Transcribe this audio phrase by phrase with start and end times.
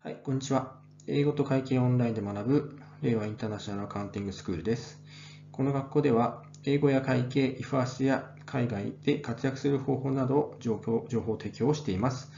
[0.00, 0.76] はい、こんにちは。
[1.08, 5.02] 英語と会計オンラインで学ぶ令和インターナショナルアカウンティングスクールです。
[5.50, 12.30] この学校では、英語や会計、イファースや海外で活躍する方法など情報情報提供をしています。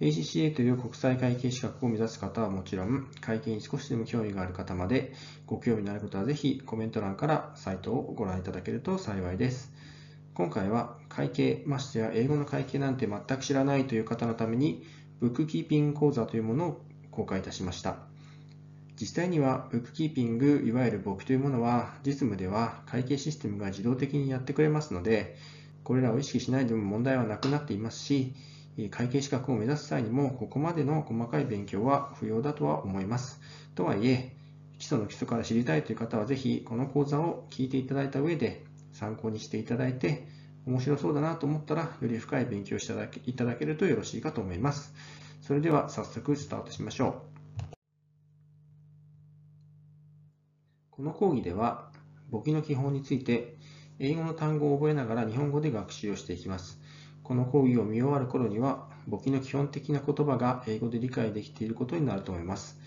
[0.00, 5.12] ACCA という国際会計資格を目指す方はもちろん、会計に少しでも興味がある方まで、
[5.46, 9.72] ご興味のある方はぜひコメント欄からサイトをご覧いただけると幸いです。
[10.34, 14.82] 今回は会計、ましてや英語の会計なんて全く知らないという方のために、
[15.20, 16.82] ブックキーピング講座というものを
[17.14, 17.96] 公開いたしました。
[19.00, 25.36] 実際には、ブックキーピング、いわゆる簿記というものは、実務では会計システムが自動的にやってくれますので、
[25.82, 28.32] これらを意識しないでも問題はなくなっていますし、
[28.90, 33.40] 会計資格を目指す際にも、ここまでの細かい勉強は不要だとは思います。
[33.74, 34.36] とはいえ、
[34.78, 40.26] 基礎の基礎から知りたいという方は、ぜひこの講座を聞いていただいた上で、参考にしていただいて、
[40.66, 42.92] 面白そうだなと思ったら、より深い勉強をして
[43.26, 44.94] いただけるとよろしいかと思います。
[45.46, 47.74] それでは早速スタートしましょう。
[50.90, 51.90] この講義では、
[52.30, 53.58] 簿記の基本について、
[53.98, 56.80] 英語の単語を覚えながら日本語で学習をしていきます。
[57.22, 62.80] この講義を見終わる頃には、簿記の基本的な言葉が英語で理解できていることになると思います。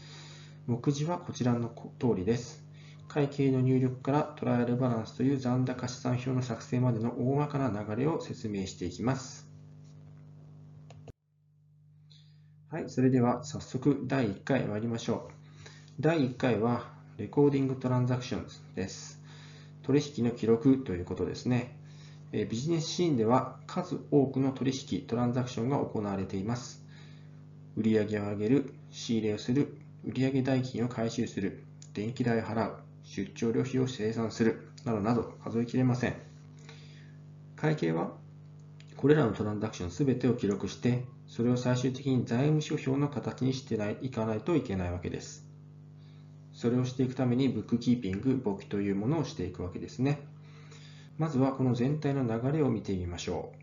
[0.66, 2.64] 目次はこちらの通りです。
[3.08, 9.46] 会計の入力からトライアルバランスという残高資産表の作成までの大まかな流れを説明していきます。
[12.69, 16.01] はい、それでは早速第1回参りましょう。
[16.01, 19.21] 第1回はレコーディングトランザクションです。
[19.83, 21.77] 取引の記録ということですね。
[22.33, 26.83] ビジネスシーンでは数多くの取引、トランザクションが行われています。
[27.77, 36.15] 売上を上げる、仕入れをする、売上代金を回収する、電気代を払う、出張旅費を生産する、などなど数えきれません。
[37.55, 38.11] 会計は
[38.97, 41.05] これらのトランザクションすべてを記録して
[41.38, 45.45] それを最終的に財務諸表の形にしてないかないといけないわけです。
[46.52, 50.19] それをしていくためにブックキーピング、簿記というものをしていくわけですね。
[51.20, 53.53] まずはこの全体の流れを見てみましょ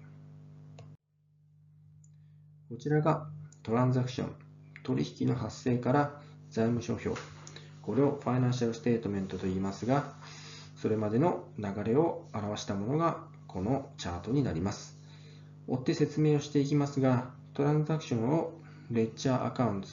[2.70, 2.74] う。
[2.74, 3.26] こちらが
[3.64, 4.36] transaction、
[4.84, 6.20] 取引の発生から
[6.50, 7.20] 財務諸表。
[7.82, 10.14] これを financial statement と言いますが、
[10.76, 14.96] それまでの流れを表したものがこのチャートになります。
[15.66, 18.52] 追って説明をしていきますが、 transaction を
[18.90, 19.88] ledger account、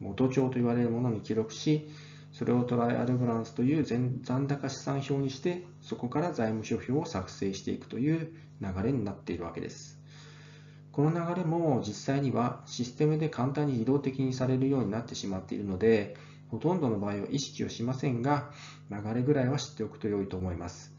[0.00, 1.88] 元帳と言われるものに記録し、
[2.32, 9.98] それを trial balance という残高試算表にして、そこから財務諸表を作成していくという流れになっているわけです。
[10.92, 16.16] この流れも実際にはシステムで簡単に自動的にされるようになってしまっているので、
[16.50, 18.50] ほとんどの場合は意識をしませんが、
[18.90, 20.92] 流れぐらいは知っておくと良いと思います。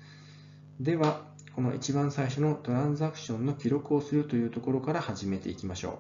[0.80, 6.00] では、この一番最初のトランザクションの記録をするというところから始めていきましょ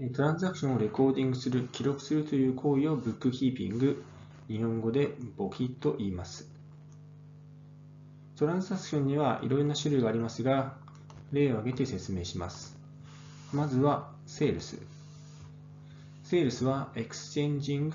[0.00, 0.12] う。
[0.12, 4.02] トランザクションをレコーディングする、記録するという行為をブックキーピング、
[4.48, 6.50] 日本語で簿記と言います。
[8.36, 10.76] トランザクションにはいろいろな種類がありますが、
[11.30, 12.76] 例を挙げて説明します。
[13.52, 14.76] まずは、セールス。
[16.24, 17.92] セールスは、exchanging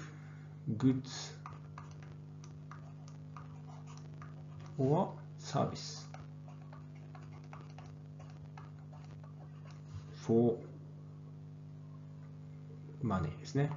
[0.77, 1.36] goods
[4.77, 6.07] or service
[10.25, 10.57] for
[13.03, 13.71] money ですね。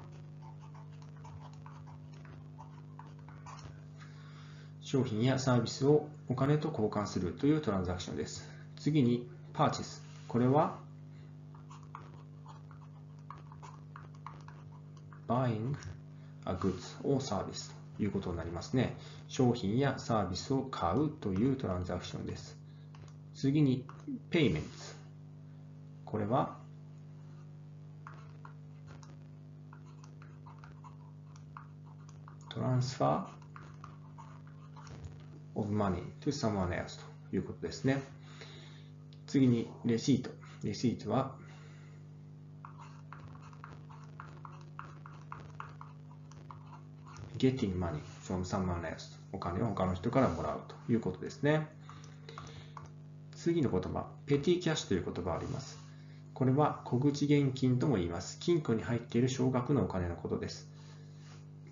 [4.81, 8.49] 商品やサービスをお金と交換するというトランザクションです。
[8.77, 10.03] 次に、パーチェス。
[10.27, 10.79] これは、
[15.29, 15.77] buying
[16.45, 18.97] a goods or service いうことになりますね。
[19.31, 22.59] 商品やサービスを買うというトランザクションです。
[23.33, 23.87] 次に、
[24.29, 24.97] payments。
[26.05, 26.59] これは、
[32.49, 36.99] トランスファー of money to someone else
[37.31, 38.03] ということですね。
[39.29, 40.31] 次に、レシート。
[40.65, 41.37] レシートは、
[47.39, 51.69] getting money from someone else お金を他の人からもらうということですね。
[53.37, 55.79] 次の言葉、ペティキャッシュという言葉があります。
[56.35, 58.39] これは小口現金とも言います。
[58.41, 60.69] 金庫に入っている少額のお金のことです。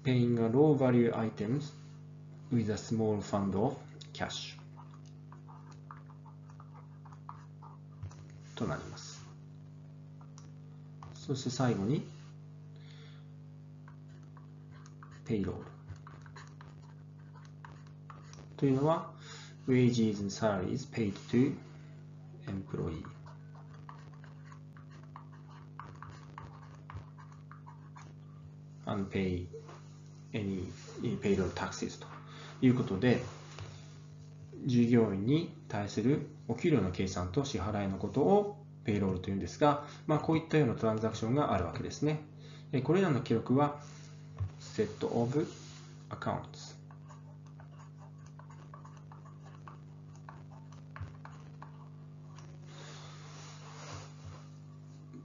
[0.04, 1.72] paying a low value items
[2.52, 3.76] with a small fund of
[4.12, 4.56] cash
[8.54, 9.24] となります。
[11.14, 12.06] そして最後に
[15.26, 15.77] ペイロール
[18.58, 19.10] というのは
[19.66, 21.54] wages and salaries paid to
[22.46, 23.02] employee
[28.84, 29.46] あの pay
[30.32, 30.70] any
[31.22, 32.18] payroll taxes と。
[32.60, 33.22] いうことで
[34.66, 42.20] 従業員に対するお給料の計算と支払いのことをペイロールというんですが、まあ、こういったようなトランザクションがあるわけですね。
[42.84, 43.76] これらの記録は
[44.60, 45.46] set of
[46.10, 46.77] accounts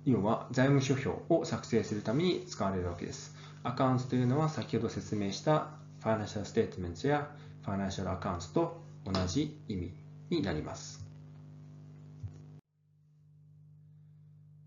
[0.06, 3.36] 要は財務諸表を作成するために使われるわけです。
[3.64, 5.70] アカウントというのは先ほど説明した
[6.02, 7.30] financial statement や
[7.64, 9.94] financial account と同じ意味
[10.30, 11.06] になります。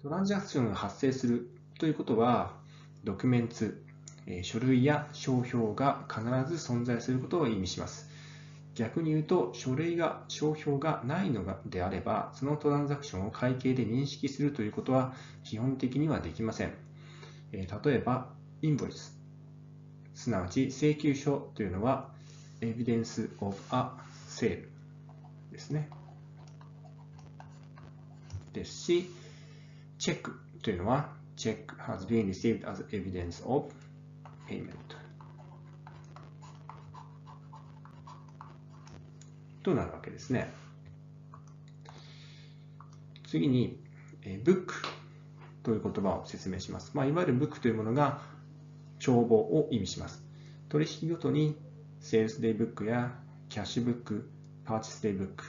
[0.02, 2.54] トランザクションが発生するということは、
[3.04, 3.84] ドキュメンツ、
[4.42, 6.22] 書類や商標が必
[6.56, 8.05] ず存在することを意味します。
[8.76, 15.14] 逆に言うと、書類が、商標がないのであれば、そのトランザクションを会計で認識するということは
[15.44, 16.74] 基本的にはできません。
[17.52, 18.28] 例えば、
[18.60, 19.18] インボイス、
[20.14, 22.10] すなわち請求書というのは、
[22.60, 23.92] evidence of a
[24.28, 24.66] sale
[25.50, 25.88] ですね。
[28.52, 29.10] ですし、
[29.98, 33.72] チェックというのは、check has been received as evidence of
[34.46, 34.85] payment
[39.66, 40.52] となるわけですね。
[43.26, 43.80] 次に、
[44.22, 44.66] え book
[45.64, 46.92] という言葉を説明します。
[46.94, 48.20] まあ、いわゆる book というものが
[49.00, 50.24] 帳簿を意味します。
[50.68, 51.56] 取引ごとに
[52.00, 53.18] Sales Day Book や
[53.50, 54.22] Cash Book、
[54.64, 55.42] Purchase Day Book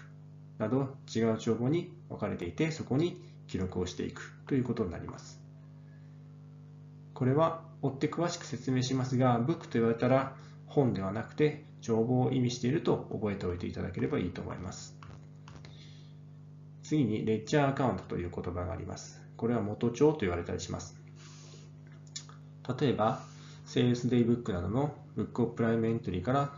[0.57, 5.39] など違う帳簿に分かれていて、そこに記録をしていくということになります。
[7.13, 10.35] これは追って詳しく説明しますが、Book と言われたら
[10.65, 14.97] 本ではなくて帳簿を意味していると覚えておいていただければいいと思います。
[16.83, 19.21] 次に、レッジャーアカウントという言葉があります。
[19.35, 20.95] これは元帳と言われたりします。
[22.79, 23.21] 例えば、
[23.65, 26.53] セールスデイブックなどのブックオプライムエントリーから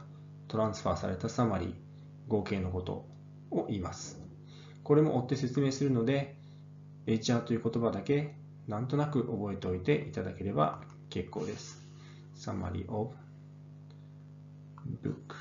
[0.48, 1.74] トランスファーされたサマリー、
[2.28, 3.06] 合計のこと
[3.50, 4.22] を言います。
[4.84, 6.36] これも追って説明するので、
[7.08, 8.36] HR という言葉だけ
[8.68, 11.84] なんとなく覚えておいていただければ結構です。
[12.36, 13.16] Summary of
[15.02, 15.36] book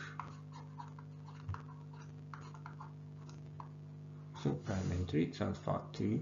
[4.43, 6.21] supplementary transfer to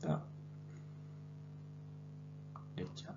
[0.00, 0.18] the
[2.76, 3.14] ledger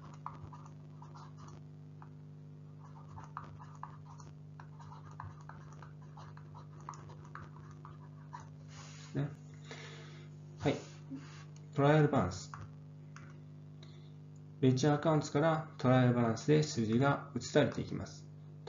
[9.13, 9.27] ね。
[10.59, 10.75] はい。
[11.75, 12.51] トライアルバランス。
[14.61, 18.20] レッジャーアカウントからトライアルバランスで数字が移されていきます。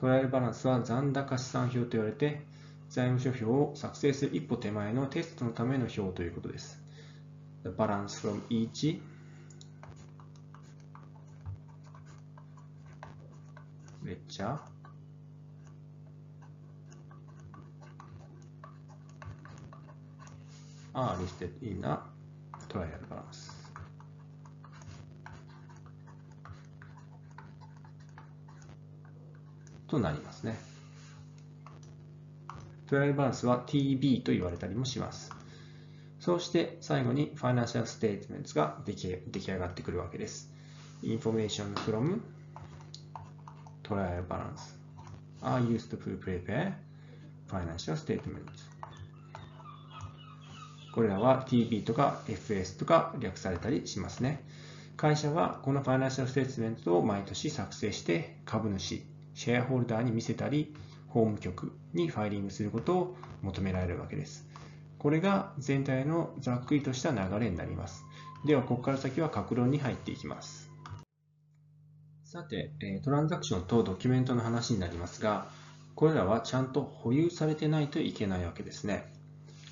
[0.02, 2.42] トライアルバランスは残高資産表と言われて、
[2.88, 6.82] 財務諸表を作成する一歩手前のテストのための表ということです。
[7.62, 9.00] The balance from each
[14.04, 14.58] ledger
[20.94, 22.00] are listed in a
[22.68, 23.62] trial balance.
[29.92, 30.58] となりますね。
[32.88, 35.30] Trial Balance は TB と言われたりもします。
[36.18, 40.50] そうして最後に Financial Statements が出来出来上がってくるわけです。
[41.02, 42.22] Information from
[43.82, 44.74] Trial Balance
[45.42, 46.72] are used to prepare
[47.48, 48.72] Financial Statements
[50.94, 54.42] これらは TB とか FS とか略されたりしますね。
[54.96, 60.74] 会社はこの financial statement を毎年作成して株主、シェアホルダーに見せたり、
[61.08, 64.46] 法務局にファイリングすることを求められるわけです。
[64.98, 68.04] これが全体のざっくりとした流れになります。
[68.46, 70.70] では、ここから先は格論に入っていきます。
[72.24, 72.72] さて、
[73.04, 75.48] トランザクションとドキュメントの話になりますが、
[75.94, 79.12] これらはちゃんと保有されてないといけないわけですね。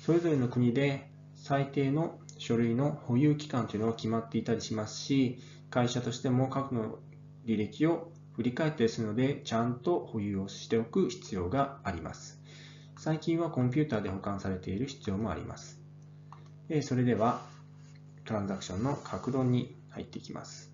[0.05, 5.39] それぞれの国で最低の書類の保有期間というのが決まっていたりしますし、
[5.69, 6.99] 会社としても過去の
[7.45, 12.41] 履歴を振り返ったりすので、ちゃんと保有をしておく必要があります。
[12.97, 15.79] 最近はコンピューターで保管されている必要もあります。
[16.81, 17.41] それでは、
[18.25, 20.71] トランザクションの格論に入っていきます。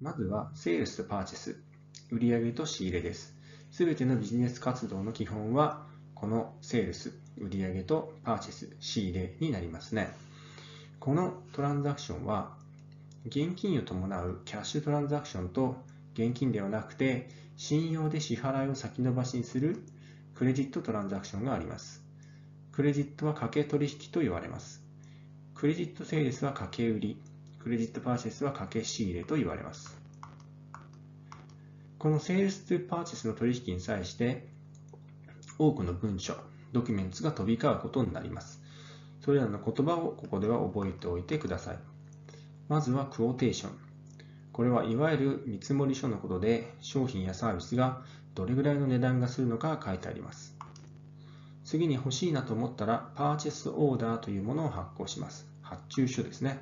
[0.00, 1.62] まずは、セールスとパーチェス、
[2.10, 3.36] 売上と仕入れです。
[3.70, 10.08] すべてのビジネス活動の基本は、このセールス、売上とパーチェス、仕入れになりますね。
[10.98, 12.55] このトランザクションは、
[13.26, 15.76] 現金を伴うキャッシュトランザクションと
[16.14, 19.82] 現金ではなくて信用で支払いを先延ばしにする
[20.34, 22.02] クレジットトランザクションがあります。
[22.72, 24.82] クレジットは掛け取引と言われます。
[25.54, 27.20] クレジットセールスは掛け売り、
[27.58, 29.98] クレジットパーチェスは掛け仕入れと言われます。
[31.98, 34.46] この Sales to Purchase の取引に際して、
[35.58, 36.36] 多くの文書、
[36.72, 38.62] ドキュメンツが飛び交うことになります。
[39.24, 41.95] それらの言葉をここでは覚えておいてください。
[42.68, 43.72] まずはクオーテーション。
[44.52, 48.02] これはいわゆる見積書のことで商品やサービスが
[48.34, 50.56] どれぐらいの値段がするのか書いてあります。
[51.64, 55.46] 次に欲しいなと思ったらパーチェスオーダーというものを発行します。
[55.62, 56.60] 発注書ですね。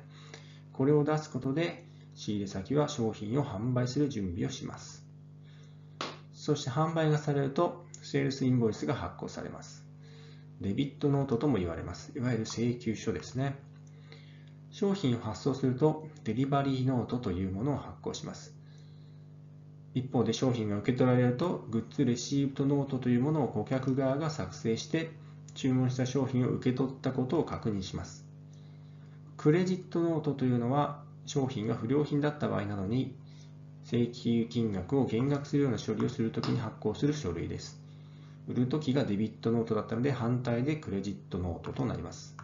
[0.73, 1.85] これを出すことで
[2.15, 5.05] 仕入れ先は商品を販売する準備をします。
[6.33, 9.83] そして販売がされるとセールスインボイスが発行されます。
[10.61, 12.11] デビットノートとも言われます。
[12.15, 13.57] いわゆる請求書ですね。
[14.75, 18.53] 商品を発送するとデリバリーノートというものを発行します。
[19.93, 25.11] 一方で商品が受け取られるとグッズレシートノートというものを顧客側が作成して
[25.53, 28.25] 注文した商品を受け取ったことを確認します。
[29.37, 33.15] クレジットノートというのは商品が不良品だった場合などに
[33.85, 37.79] 請求金額を減額するような処理をするときに発行する書類です。
[38.49, 42.34] 売るときがデビットノートだったので反対でクレジットノートとなります。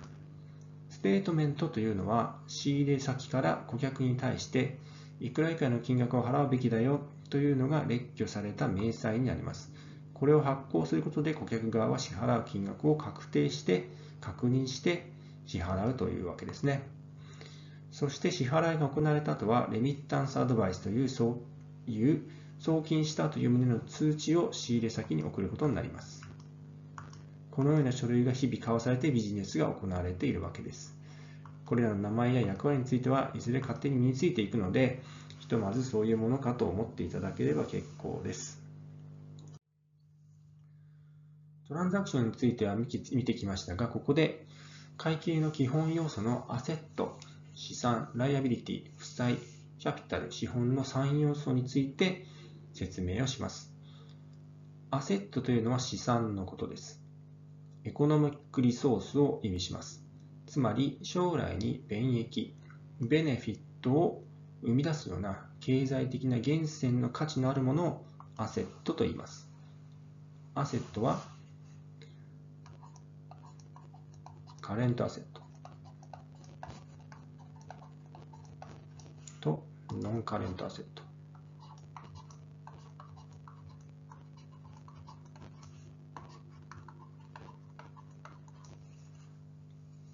[1.02, 4.78] ステートメントというのは仕入れ先から顧客に対して
[5.20, 9.72] いくら以下の金額を払うべきだよというのが列挙された明細になります。
[10.14, 13.88] これを発行することで顧客側は支払う金額を確定して
[14.20, 15.08] 確認して
[15.48, 16.84] 支払うというわけですね。
[17.90, 21.40] そして支払いが行われた後はレミッタンスアドバイスというそ
[21.88, 22.22] ういう
[22.60, 26.21] 送金したという旨の通知を仕入れ先に送ることになります。
[27.52, 30.96] このような書類が日々交わされてビジネスが行われているわけです。
[31.66, 35.02] これらの名前や役割についてはいずれ勝手に身についていくので、
[35.40, 38.62] ひとまずそういうものかと思っていただければ結構です。
[41.68, 44.46] トランザクションについては見てきましたが、ここで
[44.98, 47.18] 会計の基本要素のアセット、
[47.54, 49.38] 資産、ライアビリティ、負債、
[49.80, 52.26] キャピタル、資本の3要素について
[52.74, 53.74] 説明をします。
[54.90, 57.01] アセットというのは資産のことです。
[57.84, 60.04] エコノミックリソースを意味します。
[60.46, 62.54] つまり将来に便益、
[63.00, 64.24] ベネフィットを
[64.62, 68.06] 生み出すような経済的な源泉の価値のあるものを
[68.38, 69.50] アセットと言います。
[70.54, 71.22] アセットは
[74.62, 75.42] カレントアセット
[79.40, 81.01] とノンカレントアセット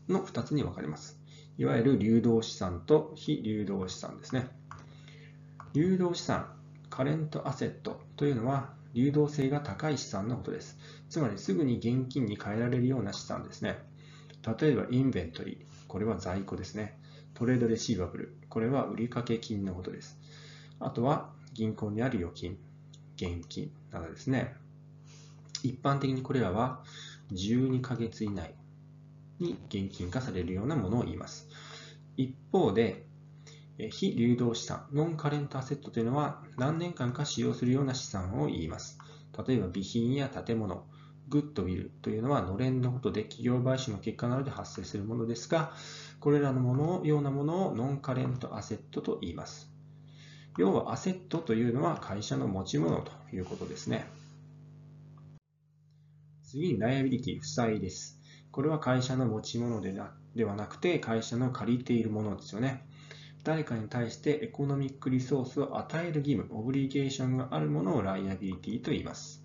[0.10, 1.20] の2つに分かれます。
[1.58, 4.48] いわゆる流動資産と非流動資産ですね。
[5.74, 6.54] 流動資産、
[6.90, 10.78] カレントアセットというのは流動性が高い資産のことです。
[11.10, 13.78] つまりすぐに現金に変えられるような資産ですね。
[14.60, 16.98] 例えばインベントリー、これは在庫ですね。
[17.34, 20.18] トレードレシーバブル、これは売掛金のことです。
[20.80, 22.58] あとは銀行にある預金、
[23.16, 24.56] 現金などですね。
[25.64, 26.84] 一般的にこれらは
[27.32, 28.54] 12ヶ月以内
[29.40, 31.48] に現金化されるようなものを言います。
[32.16, 33.06] 一方で、
[33.92, 38.98] 非流動資産、ノンカレントアセットというのは何年間か使用するような資産を言います。
[39.48, 40.88] 例えば備品や建物、
[41.30, 45.74] グッドウィルというのはのれんのことで企業買収の結果などで発生するものですが、
[46.20, 49.70] これらのものようなものをノンカレントアセットと言います。
[50.58, 54.08] 要はアセットというのは会社の持ち物ということですね。
[56.44, 58.17] 次にライアビリティ、負債です。
[58.58, 62.88] これは会社の持ち物でなではなくて、会社の借りているものですよね。
[63.44, 69.44] 誰かに対してエコノミックリソースを与える義務、オブリゲーションがあるものをライアビリティと言います。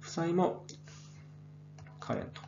[0.00, 0.64] 負債も
[2.00, 2.42] カレント。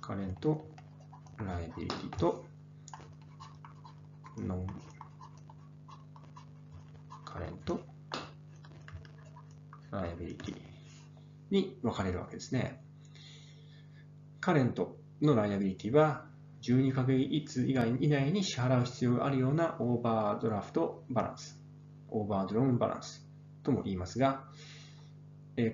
[0.00, 0.64] カレント、
[1.38, 2.44] ライアビリティと
[4.38, 4.66] ノン
[7.24, 7.80] カレント、
[9.90, 10.71] ライアビリティ。
[11.52, 12.82] に分かれるわけですね。
[14.40, 16.24] カレントのライアビリティは
[16.62, 21.60] 12ヶ月以外以内に支払う必要があるようなオーバードラフトバランス、
[22.08, 23.24] オーバードローンバランス
[23.62, 24.44] とも言いますが、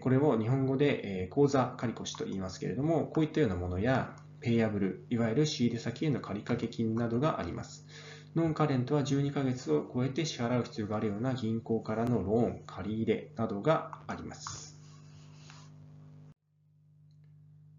[0.00, 7.86] これを日本語で口座借越と言いますけれども、こういったようなものや、ペイアブル、いわゆる仕入れ先への借り掛金などがあります。
[8.34, 14.67] ノンカレントは12ヶ月を超えて支払う必要があるような銀行からのローン、借り入れなどがあります。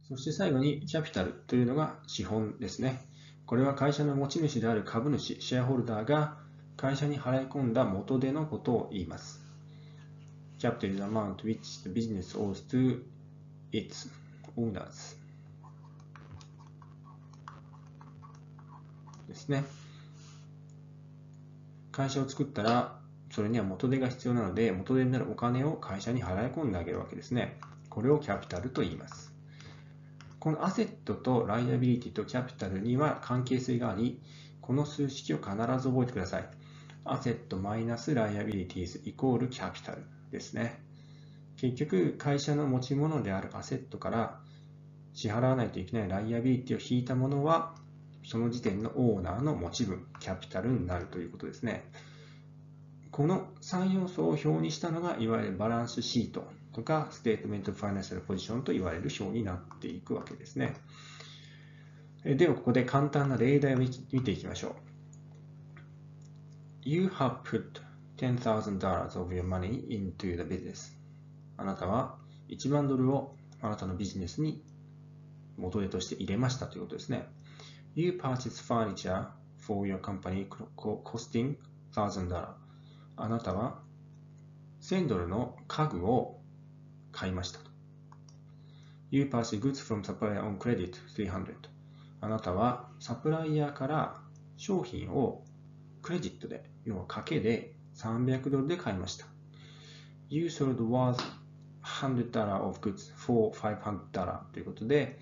[0.10, 3.06] そして最後にキャピタルというのが資本ですね。
[3.46, 6.38] これは会社の持ち主である株主、シェアホルダーが
[6.78, 9.40] 会社に払い込んだ元手のことを言います。
[10.60, 13.04] Capital is the amount which the business owes to
[13.72, 14.10] its
[14.58, 15.16] owners.
[19.28, 19.64] ですね。
[21.92, 23.00] 会社を作ったら、
[23.32, 27.60] それには元手が必要なので、元手になるお金を会社に払い込んであげるわけですね。
[27.90, 29.29] これをキャピタルと言います。
[30.40, 34.22] このアセットとライアビリティとキャピタルには関係性があり、
[34.62, 36.50] この数式を必ず覚えてください。
[37.04, 40.82] アセットマイナスライアビリティズイコールキャピタルですね。
[41.58, 44.40] 結局、会社の持ち物であるアセットから
[45.14, 47.76] 支払わないといけない liability を引いたものは、
[48.24, 51.84] その時点のオーナーの持ち分、 capital になるということですね。
[53.12, 56.48] この3要素を表にしたのが、いわゆるバランスシート
[56.80, 60.76] とか、 statement financial position と言われる表になっていくわけですね。
[62.24, 64.76] では、ここで簡単な例題を見ていきましょう。
[66.84, 67.82] You have put
[68.18, 70.94] $10,000 of your money into the business.
[71.58, 72.18] あなたは
[72.48, 74.64] 1万ドルをあなたのビジネスに
[75.58, 77.28] 元手として入れましたということですね。
[77.96, 81.58] You purchased furniture for your company costing
[81.94, 82.54] $1,000.
[83.18, 83.82] あなたは
[84.82, 86.39] 1000ドルの家具を
[87.20, 87.70] 買いましたと。
[89.12, 91.54] You purchased goods from supplier on credit 300.
[92.22, 94.16] あなたはサプライヤーから
[94.56, 95.44] 商品を
[96.02, 99.26] クレジットで、要は賭けで300ドルで買いました。
[100.30, 101.22] You sold worth
[101.84, 105.20] $100 of goods for $500 ということで、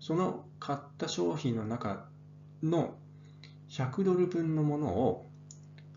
[0.00, 2.10] その買った商品の中
[2.62, 2.98] の
[3.70, 5.30] 100ドル分のものを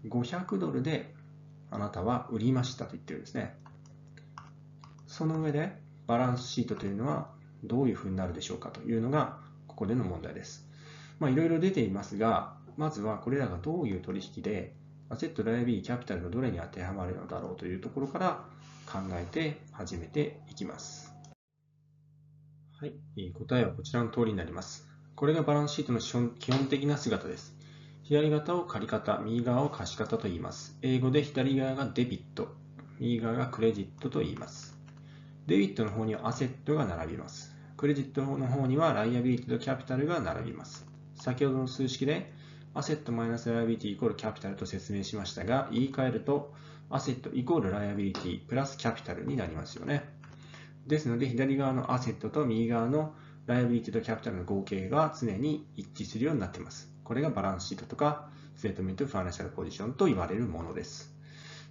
[0.06, 1.14] 500ドルで
[1.70, 3.61] あなたは売りましたと言ってるんですね。
[5.12, 5.74] その上で
[6.08, 7.30] バランスシートというのは
[7.66, 10.66] どういうふうになるでしょうかというのがここでの問題です。
[11.20, 14.74] まあ、いろいろ出ていますが、まずはこれらがどういう取引で
[15.10, 18.46] アセット、ライアビリ、キャピタルのどれに当てはまるのだろうというところから
[18.86, 21.14] 考えて始めていきます。
[22.80, 22.94] はい、
[23.34, 24.88] 答えはこちらの通りになります。
[25.16, 27.54] これがバランスシートの基本的な姿です。
[28.04, 30.78] 左肩を借方、右側を貸方と言います。
[30.82, 32.48] 英語で左側がデビット、
[32.98, 34.71] 右側がクレジットと言います。
[35.52, 37.54] デビットの方にはアセットが並びます。
[37.76, 40.86] クレジットの方にはライアビリティとキャピタルが並びます。
[41.16, 42.32] 先ほどの数式で
[42.74, 46.54] asset マイナス liability イコール capital と説明しましたが、言い換えると
[46.90, 50.08] asset イコール liability プラス capital になりますよね。
[50.88, 53.14] ですので、左側の asset と右側の
[53.46, 56.90] liability と capital の合計が常に一致するようになっています。
[57.04, 61.14] これがバランスシートとか、 statement financial position と言われるものです。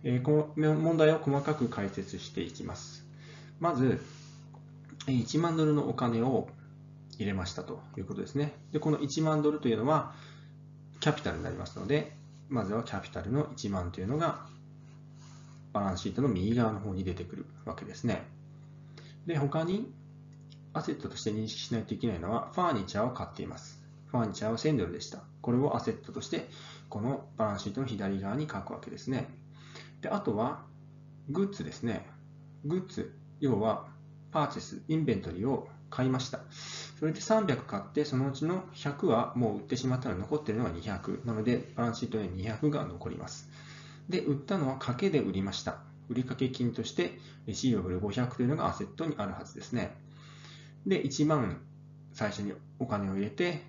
[0.05, 3.00] え、この問題を細かく解説していきます。
[3.61, 4.01] まず、
[5.07, 6.49] 1万ドルのお金を
[7.18, 8.55] 入れましたということですね。
[8.73, 10.14] で、この1万ドルというのは
[11.01, 12.16] キャピタルになりますので、
[12.49, 14.40] まずはキャピタルの1万というのが
[15.73, 18.23] バランスシートの右側の方に出てくるわけですね。
[19.27, 19.92] で、他に
[20.73, 23.81] アセットとして認識しないといけないのは、ファーニチャーを買っています。
[24.07, 25.20] ファーニチャーは1000ドルでした。
[25.42, 26.49] これをアセットとして、
[26.88, 29.29] このバランスシートの左側に書くわけですね。
[30.01, 30.62] で、あとは、
[31.29, 32.07] グッズですね。
[32.64, 33.87] グッズ、要は、
[34.31, 36.40] パーチェス、インベントリーを買いました。
[36.98, 41.26] それで300買って、そのうちの100はもう売ってしまったので残ってるのが200。
[41.26, 43.48] なので、バランスシートに200が残ります。
[44.09, 45.79] で、売ったのは賭けで売りました。
[46.09, 49.96] 売掛金として、レシーブル500というのがアセットにあるはずですね。
[50.87, 51.61] で、1万
[52.12, 53.62] 最初にお金を入れて、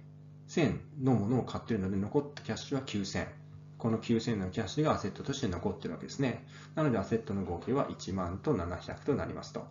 [0.49, 3.40] 1000のものを買っているので、残ったキャッシュは9000。
[3.81, 6.45] この9000のキャッシュがアセットとして残ってるわけですね。
[6.75, 9.65] なので、アセットの合計は1万と700となりますと。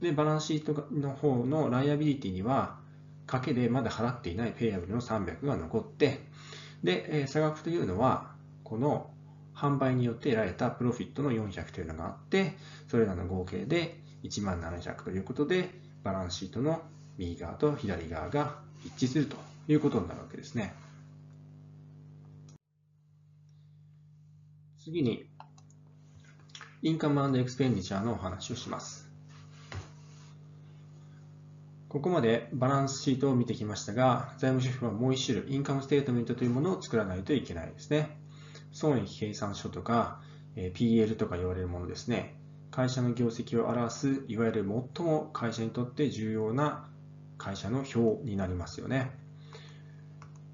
[0.00, 2.78] で、バランスシートの方のライアビリティには、
[3.26, 6.20] 賭けでまだ払っていないペイアブルの300が残って、
[6.84, 8.30] で、差額というのは、
[8.62, 9.10] この
[9.52, 15.70] 販売によって得られたプロフィットの400というのがあって、それらの合計で1万700ということで、
[16.04, 16.82] バランスシートの
[17.18, 19.36] 右側と左側が一致すると
[19.66, 20.72] いうことになるわけですね。
[24.90, 25.24] 次に、
[26.82, 29.08] インカムエクスペンディチャーのお話をします。
[31.88, 38.18] ここまでバランスシートを見てきましたが、財務諸表はもう一種類、インカムステートメントというものを作らないといけないですね。
[38.72, 40.20] 損益計算書とか、
[40.56, 42.34] PL とか言われるものですね。
[42.72, 46.90] 会社の業績を表す、いわゆる最も会社にとって重要な
[47.38, 49.19] 会社の表になりますよね。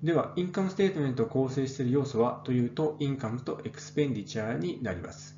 [0.06, 5.36] では、 income statement を構成している要素はというと、 income と expenditure になります。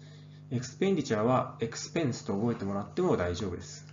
[0.51, 3.87] expenditure は expense と覚えてもらっても大丈夫です。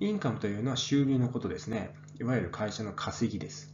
[0.00, 1.94] income というのは収入のことですね。
[2.18, 3.72] いわゆる会社の稼ぎです。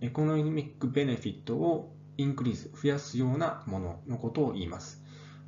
[0.00, 5.02] economic benefit を increase、増やすようなもののことを言います。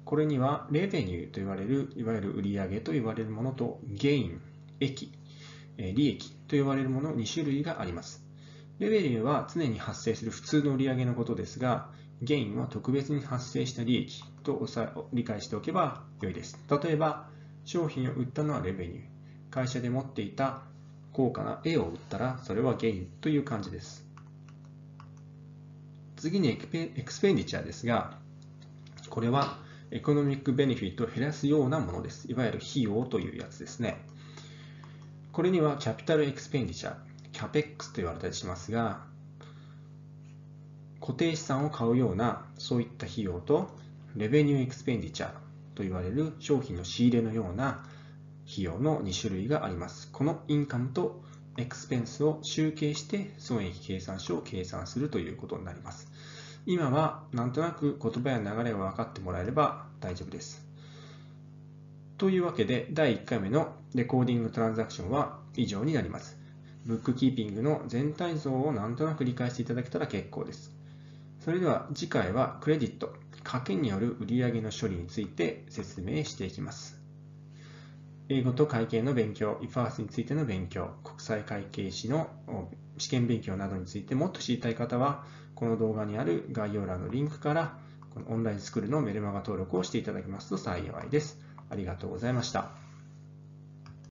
[0.04, 4.40] これには、レベニューと言われる、いわゆる売上と言われるものと、ゲイン、
[4.80, 5.12] 益、
[5.76, 8.21] 利益と呼ばれるもの2種類があります。
[8.82, 11.88] レベリューは常に発生する普通の売上のことですが、
[12.20, 14.66] ゲインは特別に発生した利益と
[15.12, 16.58] 理解しておけば良いです。
[16.68, 17.28] 例えば、
[17.64, 19.02] 商品を売ったのはレベニュー。
[19.50, 20.62] 会社で持っていた
[21.12, 24.04] 高価な絵を売ったら、それはゲインという感じです。
[26.16, 28.18] 次にエクスペンディチャーですが、
[29.10, 29.58] これは
[29.92, 32.28] エコノミックベネフィットを減らすようなものです。
[32.28, 34.04] いわゆる費用というやつですね。
[35.30, 39.00] これにはキャピタルエクスペンディチャー、ャペックスと言われたりしますが、
[41.00, 43.68] 固定資産を買うようなそういった費用と、
[44.16, 45.30] レベニューエクスペンディチャー
[45.74, 47.84] と言われる商品の仕入れのような
[48.50, 50.10] 費用の2種類があります。
[50.12, 51.22] このインカムと
[51.56, 56.10] エクスペンスを集計して損益計算書を計算するということになります。
[56.66, 60.64] 今はなんとなく言葉や流れが分かってもらえれば大丈夫です。
[62.18, 66.41] というわけで第1回目のレコーディングトランザクションは以上になります。
[66.84, 70.74] ブックキーピングの全体像をなんとなく理解していただけたら結構です。
[71.40, 73.14] それでは次回はクレジット、
[73.44, 76.98] 賭けによる売上の処理について説明していきます。
[78.28, 82.30] 英語と会計の勉強、IFARS についての勉強、国際会計士の
[82.98, 87.78] 試験勉強などについてもっと知りたい方は、この動画にある概要欄のリンクから、
[88.14, 91.38] このオンラインスクールのメルマガ登録をしていただきますと幸いです。
[91.70, 92.81] ありがとうございました。